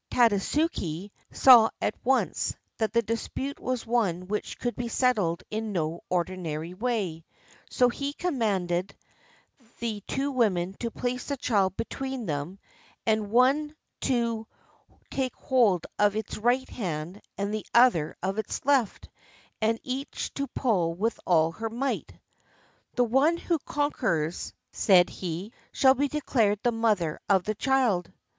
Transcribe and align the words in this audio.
Tada 0.09 0.41
369 0.41 0.41
JAPAN 0.41 1.11
suke 1.31 1.37
saw 1.39 1.69
at 1.79 1.93
once 2.03 2.55
that 2.79 2.91
the 2.91 3.03
dispute 3.03 3.59
was 3.59 3.85
one 3.85 4.27
which 4.27 4.57
could 4.57 4.75
be 4.75 4.87
settled 4.87 5.43
in 5.51 5.71
no 5.73 6.01
ordinary 6.09 6.73
way; 6.73 7.23
so 7.69 7.87
he 7.87 8.11
commanded 8.13 8.97
the 9.77 10.01
two 10.07 10.31
women 10.31 10.73
to 10.79 10.89
place 10.89 11.25
the 11.25 11.37
child 11.37 11.77
between 11.77 12.25
them 12.25 12.57
and 13.05 13.29
one 13.29 13.75
to 13.99 14.47
take 15.11 15.35
hold 15.35 15.85
of 15.99 16.15
its 16.15 16.35
right 16.35 16.69
hand 16.69 17.21
and 17.37 17.53
the 17.53 17.67
other 17.71 18.15
of 18.23 18.39
its 18.39 18.65
left, 18.65 19.07
and 19.61 19.79
each 19.83 20.33
to 20.33 20.47
pull 20.47 20.95
with 20.95 21.19
all 21.27 21.51
her 21.51 21.69
might." 21.69 22.11
The 22.95 23.03
one 23.03 23.37
who 23.37 23.59
conquers," 23.59 24.51
said 24.71 25.11
he, 25.11 25.53
"shall 25.71 25.93
be 25.93 26.07
declared 26.07 26.59
the 26.63 26.71
mother 26.71 27.19
of 27.29 27.43
the 27.43 27.53
child." 27.53 28.11